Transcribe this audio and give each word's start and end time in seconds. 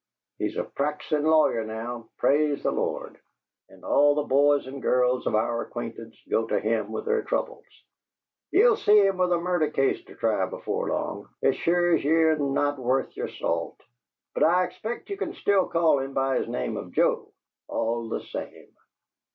He's 0.39 0.57
a 0.57 0.63
practisin' 0.63 1.25
lawyer 1.25 1.63
now, 1.63 2.09
praise 2.17 2.63
the 2.63 2.71
Lord! 2.71 3.19
And 3.69 3.85
all 3.85 4.15
the 4.15 4.23
boys 4.23 4.65
and 4.65 4.81
girls 4.81 5.27
of 5.27 5.35
our 5.35 5.61
acquaintance 5.61 6.17
go 6.27 6.47
to 6.47 6.59
him 6.59 6.91
with 6.91 7.05
their 7.05 7.21
troubles. 7.21 7.67
Ye'll 8.49 8.77
see 8.77 8.97
him 8.99 9.17
with 9.19 9.31
a 9.31 9.37
murder 9.37 9.69
case 9.69 10.03
to 10.05 10.15
try 10.15 10.43
before 10.47 10.89
long, 10.89 11.29
as 11.43 11.55
sure 11.55 11.93
as 11.93 12.03
ye're 12.03 12.35
not 12.39 12.79
worth 12.79 13.15
yer 13.15 13.27
salt! 13.27 13.79
But 14.33 14.41
I 14.43 14.63
expect 14.63 15.11
ye 15.11 15.17
can 15.17 15.35
still 15.35 15.67
call 15.67 15.99
him 15.99 16.15
by 16.15 16.39
his 16.39 16.47
name 16.47 16.77
of 16.77 16.93
Joe, 16.93 17.31
all 17.67 18.09
the 18.09 18.21
same!" 18.21 18.73